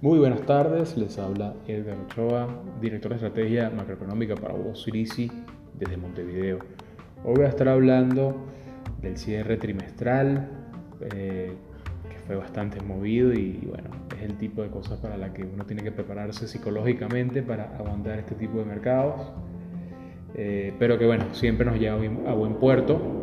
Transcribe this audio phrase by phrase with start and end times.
[0.00, 2.48] Muy buenas tardes, les habla Edgar Ochoa,
[2.80, 5.30] director de estrategia macroeconómica para Street
[5.78, 6.58] desde Montevideo.
[7.24, 8.34] Hoy voy a estar hablando
[9.00, 10.48] del cierre trimestral,
[11.14, 11.52] eh,
[12.10, 15.64] que fue bastante movido y bueno, es el tipo de cosas para la que uno
[15.64, 19.30] tiene que prepararse psicológicamente para aguantar este tipo de mercados,
[20.34, 23.21] eh, pero que bueno, siempre nos lleva a buen puerto.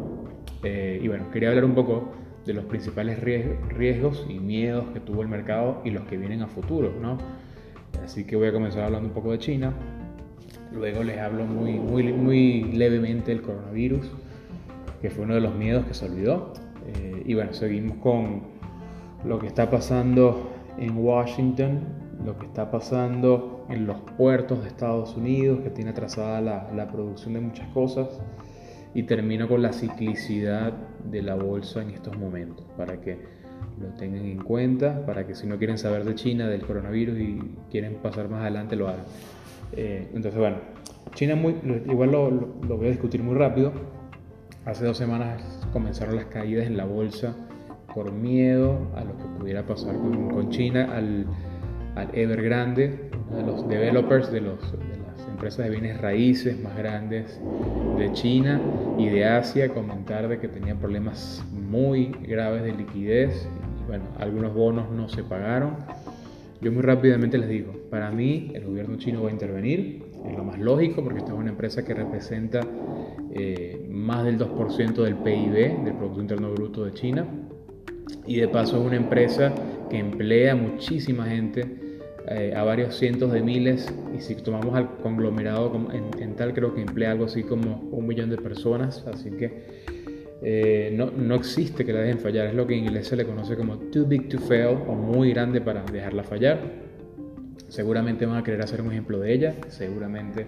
[0.63, 2.09] Eh, y bueno, quería hablar un poco
[2.45, 6.47] de los principales riesgos y miedos que tuvo el mercado y los que vienen a
[6.47, 7.17] futuro, ¿no?
[8.03, 9.73] Así que voy a comenzar hablando un poco de China.
[10.73, 14.11] Luego les hablo muy, muy, muy levemente del coronavirus,
[15.01, 16.53] que fue uno de los miedos que se olvidó.
[16.87, 18.41] Eh, y bueno, seguimos con
[19.25, 21.79] lo que está pasando en Washington,
[22.25, 26.91] lo que está pasando en los puertos de Estados Unidos, que tiene atrasada la, la
[26.91, 28.19] producción de muchas cosas
[28.93, 33.17] y termino con la ciclicidad de la bolsa en estos momentos, para que
[33.79, 37.39] lo tengan en cuenta, para que si no quieren saber de China, del coronavirus y
[37.69, 39.05] quieren pasar más adelante, lo hagan.
[39.73, 40.57] Eh, entonces, bueno,
[41.13, 41.55] China muy,
[41.87, 43.71] igual lo, lo, voy a discutir muy rápido.
[44.65, 47.35] Hace dos semanas comenzaron las caídas en la bolsa
[47.93, 51.25] por miedo a lo que pudiera pasar con, con China, al,
[51.95, 54.59] al Evergrande, de los developers de los,
[55.39, 57.39] empresas de bienes raíces más grandes
[57.97, 58.59] de China
[58.97, 63.47] y de Asia comentar de que tenían problemas muy graves de liquidez
[63.81, 65.77] y bueno, algunos bonos no se pagaron.
[66.59, 70.43] Yo muy rápidamente les digo, para mí el gobierno chino va a intervenir, es lo
[70.43, 72.59] más lógico porque esta es una empresa que representa
[73.31, 77.25] eh, más del 2% del PIB, del Producto Interno Bruto de China,
[78.27, 79.53] y de paso es una empresa
[79.89, 81.78] que emplea muchísima gente
[82.31, 86.81] eh, a varios cientos de miles y si tomamos al conglomerado en, tal creo que
[86.81, 89.63] emplea algo así como un millón de personas, así que
[90.43, 93.25] eh, no, no, existe que la dejen fallar, es lo que en inglés se le
[93.25, 96.59] conoce como too big to fail o muy grande para dejarla fallar.
[97.67, 100.45] Seguramente van a querer hacer un ejemplo de ella, seguramente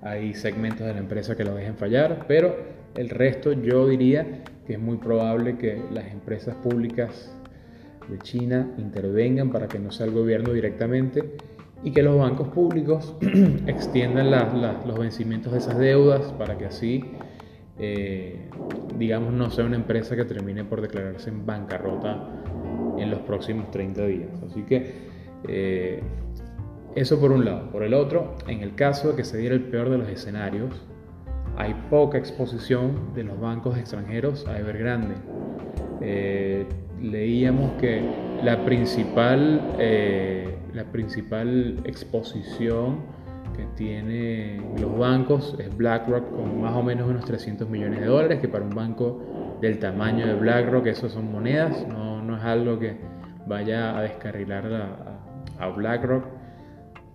[0.00, 2.56] hay segmentos de la empresa que lo dejen fallar, pero
[2.94, 7.30] el resto yo diría que es muy probable que las empresas públicas
[8.08, 11.36] de China intervengan para que no sea el gobierno directamente
[11.84, 13.14] y que los bancos públicos
[13.66, 14.30] extiendan
[14.86, 17.04] los vencimientos de esas deudas para que así,
[17.78, 18.48] eh,
[18.98, 22.28] digamos, no sea una empresa que termine por declararse en bancarrota
[22.98, 24.42] en los próximos 30 días.
[24.46, 24.92] Así que
[25.48, 26.00] eh,
[26.94, 27.70] eso por un lado.
[27.70, 30.82] Por el otro, en el caso de que se diera el peor de los escenarios,
[31.56, 35.14] hay poca exposición de los bancos extranjeros a Evergrande.
[36.00, 36.66] Eh,
[37.02, 38.02] leíamos que
[38.42, 43.00] la principal, eh, la principal exposición
[43.56, 48.40] que tienen los bancos es BlackRock con más o menos unos 300 millones de dólares,
[48.40, 52.78] que para un banco del tamaño de BlackRock eso son monedas, no, no es algo
[52.78, 52.96] que
[53.46, 56.24] vaya a descarrilar a, a, BlackRock.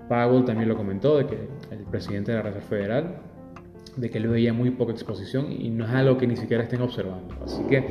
[0.07, 3.15] Powell también lo comentó, de que el presidente de la Reserva Federal,
[3.95, 6.81] de que le veía muy poca exposición y no es algo que ni siquiera estén
[6.81, 7.35] observando.
[7.43, 7.83] Así que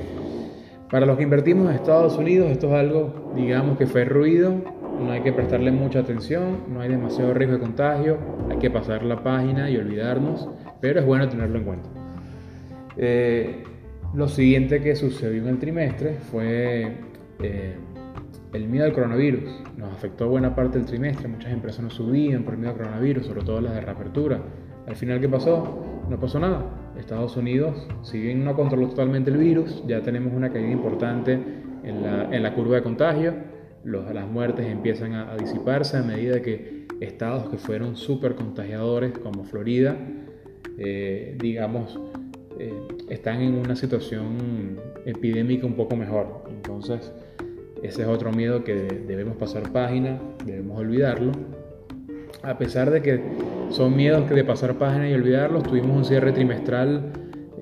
[0.90, 4.54] para los que invertimos en Estados Unidos, esto es algo, digamos, que fue ruido,
[5.00, 8.18] no hay que prestarle mucha atención, no hay demasiado riesgo de contagio,
[8.50, 10.48] hay que pasar la página y olvidarnos,
[10.80, 11.88] pero es bueno tenerlo en cuenta.
[12.96, 13.64] Eh,
[14.14, 16.92] lo siguiente que sucedió en el trimestre fue
[17.42, 17.74] eh,
[18.52, 19.62] el miedo al coronavirus.
[19.76, 23.42] Nos afectó buena parte del trimestre, muchas empresas no subían por miedo al coronavirus, sobre
[23.42, 24.40] todo las de reapertura.
[24.86, 25.95] Al final, ¿qué pasó?
[26.08, 26.64] No pasó nada.
[26.98, 31.38] Estados Unidos, si bien no controló totalmente el virus, ya tenemos una caída importante
[31.82, 33.34] en la, curva de contagio.
[33.84, 39.96] las muertes empiezan a, disiparse a medida que estados que fueron súper contagiadores, como Florida,
[40.78, 42.00] eh, digamos,
[42.58, 42.72] eh,
[43.10, 46.44] están en una situación epidémica un poco mejor.
[46.48, 47.12] Entonces,
[47.82, 51.32] ese es otro miedo que debemos pasar página, debemos olvidarlo
[52.42, 53.20] a pesar de que
[53.70, 57.12] son miedos que de pasar página y olvidarlos, tuvimos un cierre trimestral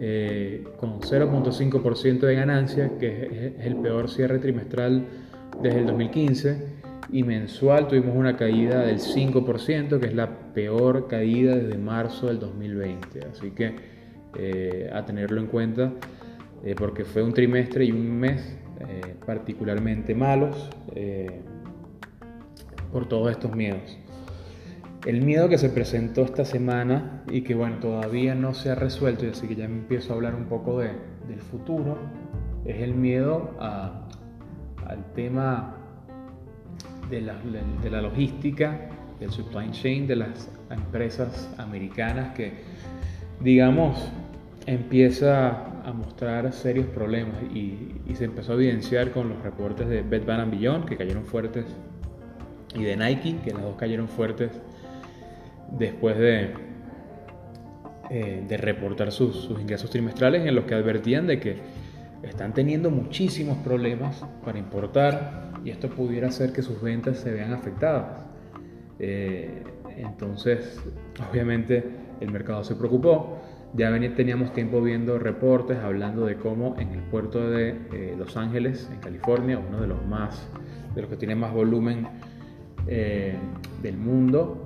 [0.01, 5.05] eh, con 0.5% de ganancia, que es el peor cierre trimestral
[5.63, 11.57] desde el 2015, y mensual tuvimos una caída del 5%, que es la peor caída
[11.57, 13.21] desde marzo del 2020.
[13.31, 13.77] Así que
[14.37, 15.93] eh, a tenerlo en cuenta,
[16.65, 18.59] eh, porque fue un trimestre y un mes
[19.25, 20.69] particularmente malos
[22.93, 23.97] por todos estos miedos.
[25.05, 29.27] El miedo que se presentó esta semana y que bueno, todavía no se ha resuelto,
[29.27, 30.93] y así que ya me empiezo a hablar un poco de,
[31.29, 31.99] del futuro,
[32.65, 35.77] es el miedo al tema
[37.11, 37.35] de la,
[37.83, 38.89] de la logística,
[39.21, 42.53] del supply chain de las empresas americanas que,
[43.41, 44.11] digamos,
[44.67, 50.25] empieza a, mostrar serios problemas y, se empezó a evidenciar con los reportes de Bed
[50.25, 51.67] Bath Beyond que cayeron fuertes
[52.75, 54.51] y de Nike que las dos cayeron fuertes
[55.79, 56.55] después de,
[58.11, 61.57] eh, de reportar sus, sus, ingresos trimestrales en los que advertían de que
[62.23, 67.53] están teniendo muchísimos problemas para importar y esto pudiera hacer que sus ventas se vean
[67.53, 68.27] afectadas.
[68.99, 69.63] Eh,
[69.97, 70.81] entonces,
[71.31, 71.85] obviamente,
[72.21, 73.39] el mercado se preocupó.
[73.75, 78.89] Ya teníamos tiempo viendo reportes hablando de cómo en el puerto de eh, Los Ángeles,
[78.93, 80.47] en California, uno de los más,
[80.95, 82.07] de los que tiene más volumen
[82.87, 84.64] del mundo,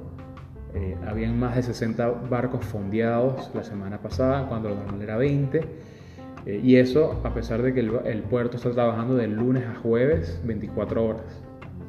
[1.07, 5.65] habían más de 60 barcos fondeados la semana pasada, cuando lo normal era 20
[6.49, 10.41] eh, y eso a pesar de que el, puerto está trabajando de lunes a jueves
[10.45, 11.43] 24 horas.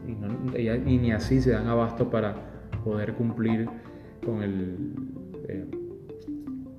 [0.06, 2.36] Y, ni así se dan abasto para
[2.84, 3.70] poder cumplir
[4.26, 4.76] con, el,
[5.48, 5.66] eh,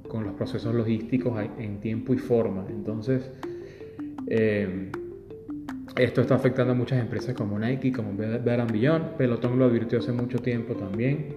[0.08, 2.66] con los procesos logísticos en tiempo y forma.
[2.68, 3.30] Entonces,
[4.26, 4.90] eh,
[5.96, 9.16] esto está afectando a muchas empresas como Nike, como Bear Beyond.
[9.16, 11.28] Pelotón lo advirtió hace mucho tiempo también.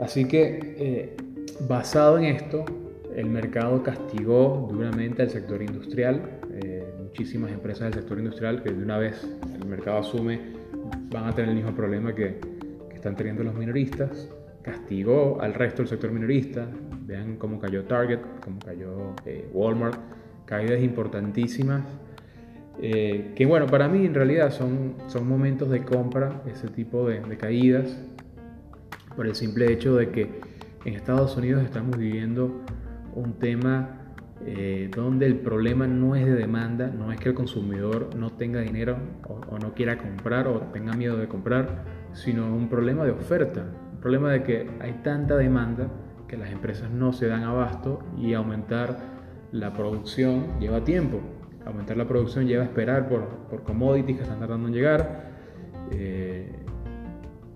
[0.00, 1.14] así que,
[1.68, 2.64] basado en esto,
[3.14, 6.40] el mercado castigó duramente al sector industrial.
[6.52, 10.40] Eh, muchísimas empresas del sector industrial que de una vez el mercado asume
[11.10, 12.38] van a tener el mismo problema que,
[12.94, 14.30] están teniendo los minoristas.
[14.62, 16.66] Castigó al resto del sector minorista.
[17.02, 20.00] Vean cómo cayó Target, cómo cayó eh, Walmart.
[20.46, 21.84] Caídas importantísimas.
[22.80, 27.20] Eh, que bueno, para mí en realidad son, son momentos de compra, ese tipo de,
[27.20, 27.98] de caídas,
[29.16, 30.40] por el simple hecho de que
[30.84, 32.62] en Estados Unidos estamos viviendo
[33.14, 34.04] un tema
[34.46, 38.60] eh, donde el problema no es de demanda, no es que el consumidor no tenga
[38.60, 43.64] dinero o, no quiera comprar o tenga miedo de comprar, sino un problema de oferta,
[43.94, 45.88] un problema de que hay tanta demanda
[46.28, 48.98] que las empresas no se dan abasto y aumentar
[49.52, 51.20] la producción lleva tiempo.
[51.66, 55.32] Aumentar la producción lleva a esperar por, por commodities que están tardando en llegar.
[55.90, 56.52] Eh,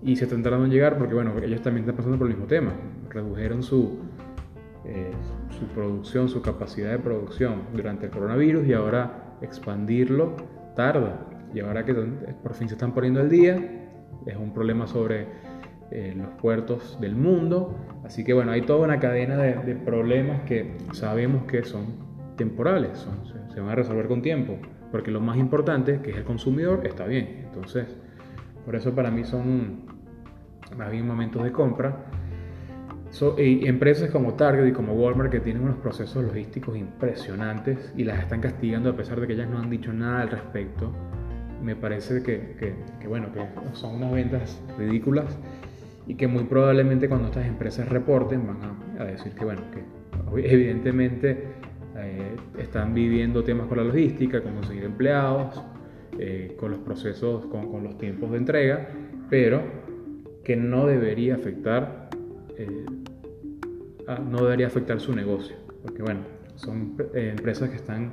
[0.01, 2.47] y se están tardando en llegar porque, bueno, ellos también están pasando por el mismo
[2.47, 2.73] tema.
[3.09, 3.99] Redujeron su,
[4.85, 5.11] eh,
[5.59, 10.35] su producción, su capacidad de producción durante el coronavirus y ahora expandirlo
[10.75, 11.25] tarda.
[11.53, 13.57] Y ahora que por fin se están poniendo al día,
[14.25, 15.27] es un problema sobre
[15.91, 17.75] eh, los puertos del mundo.
[18.05, 22.08] Así que bueno, hay toda una cadena de, problemas que sabemos que son
[22.39, 23.05] temporales,
[23.53, 24.57] se, van a resolver con tiempo,
[24.91, 27.43] porque lo más importante, que es el consumidor, está bien.
[27.43, 27.85] Entonces,
[28.65, 29.81] por eso para mí son
[30.77, 32.05] más bien momentos de compra
[33.37, 38.19] y empresas como Target y como Walmart que tienen unos procesos logísticos impresionantes y las
[38.19, 40.91] están castigando a pesar de que ellas no han dicho nada al respecto,
[41.61, 42.55] me parece que,
[42.99, 43.41] que, bueno, que
[43.73, 45.37] son unas ventas ridículas
[46.07, 51.58] y que muy probablemente cuando estas empresas reporten van a, decir que bueno, que evidentemente
[52.05, 55.61] eh, están viviendo temas con la logística, con conseguir empleados,
[56.17, 58.89] eh, con los procesos, con, con, los tiempos de entrega,
[59.29, 59.61] pero
[60.43, 62.09] que no debería afectar
[62.57, 62.85] eh,
[64.29, 66.21] no debería afectar su negocio, porque bueno,
[66.55, 68.09] son eh, empresas que están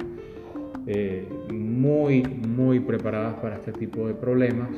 [0.86, 4.68] eh, muy, muy preparadas para este tipo de problemas.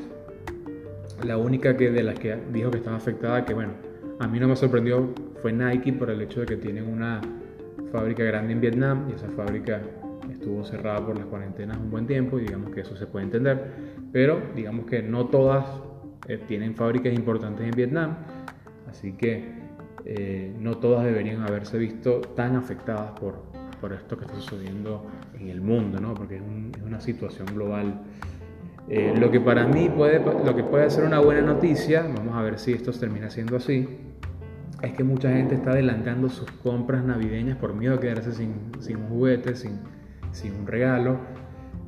[1.23, 3.73] La única que de las que dijo que estaba afectada, que bueno,
[4.19, 7.21] a mí no me sorprendió, fue Nike por el hecho de que tienen una
[7.91, 9.81] fábrica grande en Vietnam y esa fábrica
[10.31, 13.71] estuvo cerrada por las cuarentenas un buen tiempo y digamos que eso se puede entender,
[14.11, 15.65] pero digamos que no todas
[16.27, 18.17] eh, tienen fábricas importantes en Vietnam,
[18.89, 19.59] así que
[20.05, 23.43] eh, no todas deberían haberse visto tan afectadas por,
[23.81, 25.05] por esto que está sucediendo
[25.39, 26.13] en el mundo, ¿no?
[26.13, 26.41] porque es,
[26.85, 28.01] una situación global.
[28.87, 32.41] Eh, lo que para mí puede, lo que puede ser una buena noticia, vamos a
[32.41, 33.87] ver si esto termina siendo así,
[34.81, 39.09] es que mucha gente está adelantando sus compras navideñas por miedo a quedarse sin, un
[39.09, 39.79] juguete, sin,
[40.59, 41.17] un regalo.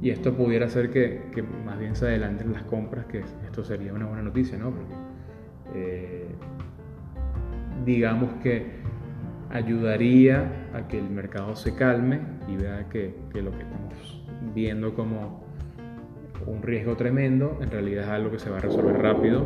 [0.02, 3.94] Y esto pudiera hacer que, que, más bien se adelanten las compras, que esto sería
[3.94, 4.72] una buena noticia, ¿no?
[4.72, 4.94] Porque
[5.76, 6.26] eh,
[7.86, 8.82] digamos que
[9.52, 15.44] ayudaría a que el mercado se calme y vea que, lo que estamos viendo como
[16.46, 19.46] un riesgo tremendo en realidad es algo que se va a resolver rápido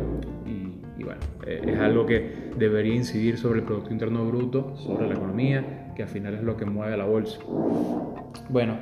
[1.46, 6.02] eh, es algo que debería incidir sobre el Producto Interno Bruto, sobre la economía, que
[6.02, 7.38] al final es lo que mueve la bolsa.
[8.48, 8.76] Bueno,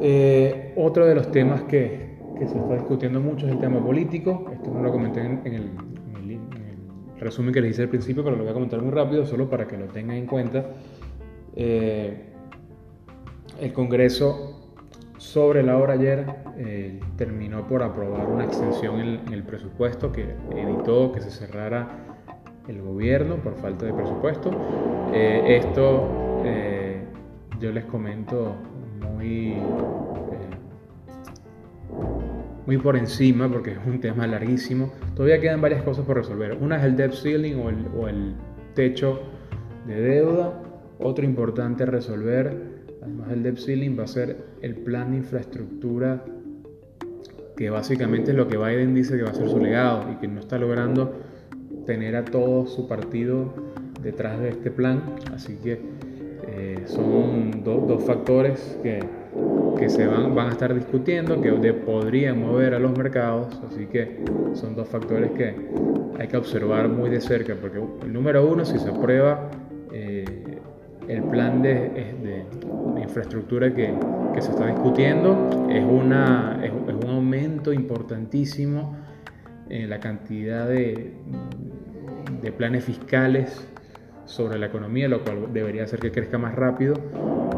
[0.00, 2.08] eh, otro de los temas que,
[2.38, 5.70] se está discutiendo mucho es el tema político, esto no lo comenté en, el,
[7.18, 9.66] resumen que les hice al principio, pero lo voy a comentar muy rápido, solo para
[9.66, 10.66] que lo tengan en cuenta.
[11.56, 12.26] Eh,
[13.60, 14.47] el Congreso
[15.18, 21.12] sobre la hora ayer eh, terminó por aprobar una extensión en, el presupuesto que evitó
[21.12, 21.88] que se cerrara
[22.66, 24.50] el gobierno por falta de presupuesto.
[25.12, 26.24] Eh, esto
[27.60, 28.54] yo les comento
[29.00, 29.60] muy, eh,
[32.66, 34.92] muy por encima, porque es un tema larguísimo.
[35.14, 36.56] Todavía quedan varias cosas por resolver.
[36.60, 38.34] Una es el debt ceiling o el, o el
[38.74, 39.20] techo
[39.86, 40.62] de deuda.
[41.00, 46.24] Otro importante resolver, además del debt ceiling, va a ser el plan de infraestructura
[47.56, 50.28] que básicamente es lo que Biden dice que va a ser su legado y que
[50.28, 51.12] no está logrando
[51.86, 53.52] tener a todo su partido
[54.00, 55.02] detrás de este plan.
[55.34, 55.80] Así que
[56.46, 59.00] eh, son dos factores que,
[59.76, 63.60] que, se van, van a estar discutiendo, que podrían mover a los mercados.
[63.68, 64.22] Así que
[64.54, 65.54] son dos factores que
[66.18, 69.50] hay que observar muy de cerca, porque el número uno, si se aprueba
[69.92, 70.24] eh,
[71.08, 72.44] el plan de, de,
[73.08, 73.92] infraestructura que,
[74.34, 78.96] que, se está discutiendo, es, una, es, es un aumento importantísimo
[79.68, 81.14] en la cantidad de,
[82.42, 83.66] de planes fiscales
[84.24, 86.94] sobre la economía, lo cual debería hacer que crezca más rápido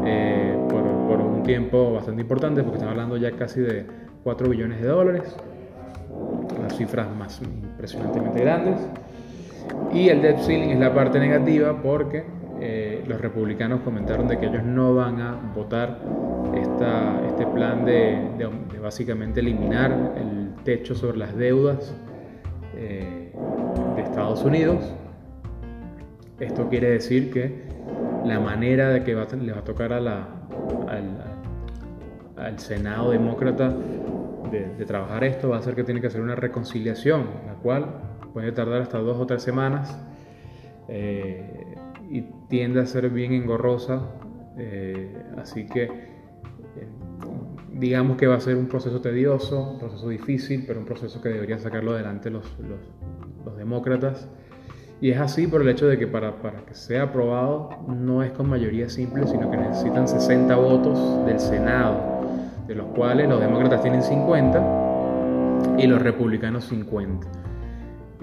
[0.05, 3.85] eh, por, por, un tiempo bastante importante, porque estamos hablando ya casi de
[4.23, 5.35] 4 billones de dólares,
[6.61, 8.79] las cifras más impresionantemente grandes.
[9.93, 12.23] Y el debt ceiling es la parte negativa porque
[12.63, 15.99] eh, los republicanos comentaron de que ellos no van a votar
[16.55, 21.95] esta, este plan de, de, básicamente eliminar el techo sobre las deudas
[22.75, 23.33] eh,
[23.95, 24.93] de Estados Unidos.
[26.39, 27.63] Esto quiere decir que
[28.25, 30.27] la manera de que le va a tocar a la,
[32.37, 33.73] al, Senado demócrata
[34.51, 37.85] de, trabajar esto va a ser que tiene que hacer una reconciliación, la cual
[38.33, 39.97] puede tardar hasta dos o tres semanas
[40.87, 41.70] eh,
[42.11, 44.01] y tiende a ser bien engorrosa.
[44.57, 45.89] Eh, así que eh,
[47.71, 51.29] digamos que va a ser un proceso tedioso, un proceso difícil, pero un proceso que
[51.29, 52.79] deberían sacarlo adelante los, los,
[53.45, 54.27] los demócratas.
[54.99, 58.31] Y es así por el hecho de que para, para, que sea aprobado no es
[58.33, 62.21] con mayoría simple, sino que necesitan 60 votos del Senado,
[62.67, 67.40] de los cuales los demócratas tienen 50 y los republicanos 50.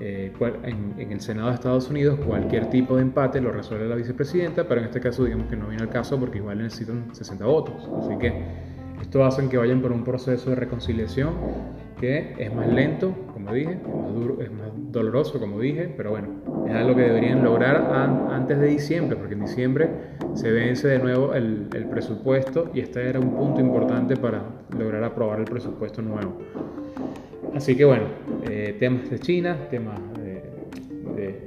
[0.00, 3.96] Eh, en, en, el Senado de Estados Unidos cualquier tipo de empate lo resuelve la
[3.96, 7.44] vicepresidenta, pero en este caso digamos que no viene al caso porque igual necesitan 60
[7.44, 7.88] votos.
[7.98, 8.32] Así que
[9.00, 11.32] esto hace que vayan por un proceso de reconciliación
[12.00, 13.12] que es más lento,
[13.52, 13.78] dije,
[14.40, 16.28] es más, doloroso, como dije, pero bueno,
[16.66, 17.76] es algo que deberían lograr
[18.30, 19.90] antes de diciembre, porque en diciembre
[20.34, 24.42] se vence de nuevo el, presupuesto y este era un punto importante para
[24.76, 26.38] lograr aprobar el presupuesto nuevo.
[27.54, 28.04] Así que bueno,
[28.48, 30.42] eh, temas de China, temas de,
[31.16, 31.42] de,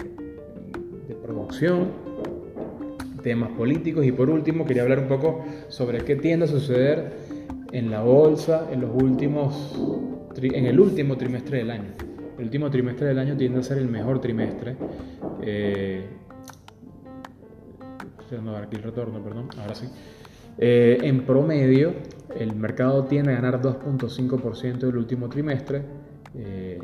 [1.07, 1.87] de producción,
[3.21, 7.13] temas políticos y por último quería hablar un poco sobre qué tiende a suceder
[7.71, 9.75] en la bolsa en los últimos
[10.37, 11.89] en el último trimestre del año.
[12.37, 14.75] El último trimestre del año tiende a ser el mejor trimestre.
[15.41, 16.05] Eh,
[18.61, 19.49] aquí el retorno, perdón.
[19.59, 19.87] Ahora sí.
[20.57, 21.93] Eh, en promedio,
[22.37, 25.83] el mercado tiende a ganar 2.5% del último trimestre.
[26.35, 26.79] Eh,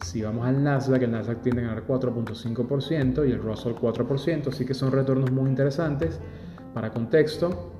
[0.00, 4.64] si vamos al Nasdaq, el Nasdaq tiende a ganar 4.5% y el Russell 4%, así
[4.64, 6.20] que son retornos muy interesantes.
[6.74, 7.77] Para contexto,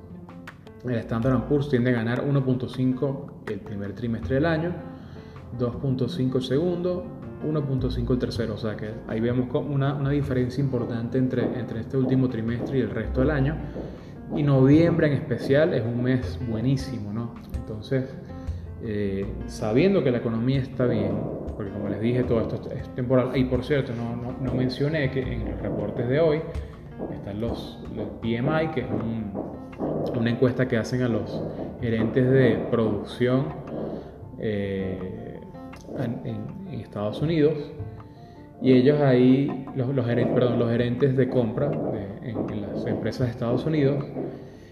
[0.85, 4.73] el Standard Poor's tiende a ganar 1.5 el primer trimestre del año,
[5.57, 7.05] 2.5 el segundo,
[7.45, 8.53] 1.5 el tercero.
[8.53, 12.81] O sea que ahí vemos una, una diferencia importante entre, entre este último trimestre y
[12.81, 13.55] el resto del año.
[14.35, 17.33] Y noviembre en especial es un mes buenísimo, ¿no?
[17.55, 18.05] Entonces,
[18.83, 21.17] eh, sabiendo que la economía está bien,
[21.55, 23.35] porque como les dije, todo esto es temporal.
[23.35, 26.41] Y por cierto, no, no, no mencioné que en los reportes de hoy
[27.11, 29.58] están los, los PMI, que es un,
[30.17, 31.41] una encuesta que hacen a los
[31.81, 33.45] gerentes de producción
[34.39, 35.39] eh,
[35.97, 37.53] en, Estados Unidos
[38.61, 41.71] y ellos ahí, los, gerentes, perdón, los gerentes de compra
[42.23, 44.03] en, las empresas de Estados Unidos,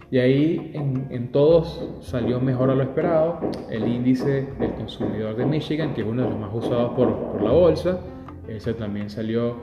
[0.09, 3.39] y ahí en, en, todos salió mejor a lo esperado.
[3.69, 7.41] El índice del consumidor de Michigan, que es uno de los más usados por, por
[7.41, 7.99] la bolsa,
[8.47, 9.57] ese también salió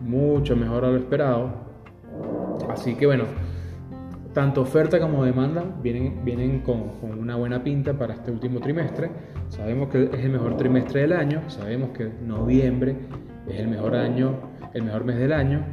[0.00, 1.50] mucho mejor a lo esperado.
[2.68, 3.24] Así que bueno,
[4.32, 9.10] tanto oferta como demanda vienen, vienen con, una buena pinta para este último trimestre.
[9.48, 12.96] Sabemos que es el mejor trimestre del año, sabemos que noviembre
[13.48, 14.34] es el mejor año,
[14.72, 15.64] el mejor mes del año.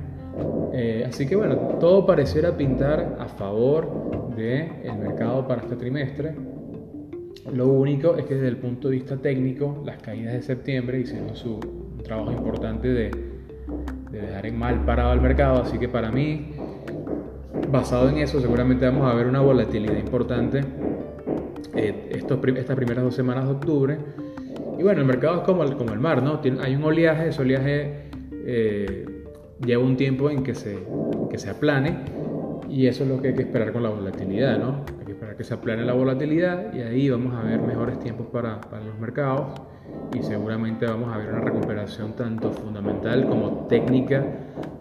[0.74, 6.36] Eh, así que bueno, todo pareciera pintar a favor del el mercado para este trimestre.
[7.54, 11.36] Lo único es que desde el punto de vista técnico, las caídas de septiembre hicieron
[11.36, 11.60] su
[12.04, 13.12] trabajo importante de,
[14.12, 15.62] de dejar en mal parado al mercado.
[15.62, 16.52] Así que para mí
[17.72, 20.64] basado en eso, seguramente vamos a ver una volatilidad importante
[21.76, 22.38] eh, estas
[22.76, 23.98] primeras dos semanas de octubre.
[24.78, 25.42] Y bueno, el mercado es
[25.76, 26.40] como el, mar, ¿no?
[26.62, 28.10] hay un oleaje, ese oleaje
[28.46, 29.06] eh,
[29.66, 30.80] lleva un tiempo en que se,
[31.30, 32.00] que se aplane
[32.70, 34.86] Y eso es lo que hay que esperar con la volatilidad, ¿no?
[35.40, 39.00] Que se aplane la volatilidad y ahí vamos a ver mejores tiempos para, para los
[39.00, 39.58] mercados
[40.14, 44.22] y seguramente vamos a ver una recuperación tanto fundamental como técnica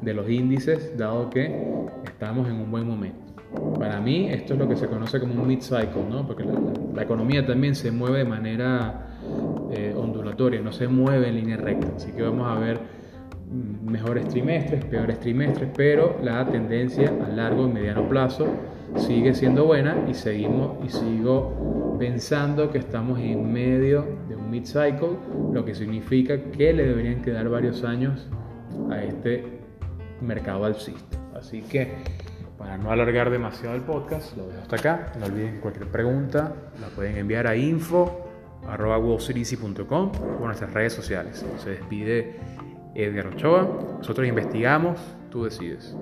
[0.01, 1.65] de los índices, dado que
[2.03, 3.21] estamos en un buen momento.
[3.79, 6.27] Para mí esto es lo que se conoce como un mid-cycle, ¿no?
[6.27, 9.07] porque la, economía también se mueve de manera
[9.71, 12.81] eh, ondulatoria, no se mueve en línea recta, así que vamos a ver
[13.49, 18.49] mm, mejores trimestres, peores trimestres, pero la tendencia a largo y mediano plazo
[18.97, 25.19] sigue siendo buena y seguimos y sigo pensando que estamos en medio de un mid-cycle,
[25.53, 28.29] lo que significa que le deberían quedar varios años
[28.91, 29.45] a este
[30.21, 31.19] mercado alcista.
[31.35, 31.95] Así que
[32.57, 35.13] para no alargar demasiado el podcast, lo dejo hasta acá.
[35.19, 38.25] No olviden cualquier pregunta la pueden enviar a info
[40.41, 41.45] o nuestras redes sociales.
[41.59, 42.37] Se despide
[42.95, 43.97] Edgar Ochoa.
[43.99, 44.99] Nosotros investigamos,
[45.31, 45.97] tú decides.